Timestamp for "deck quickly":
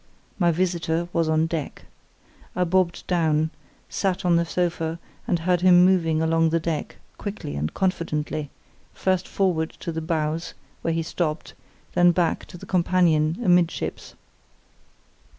6.59-7.55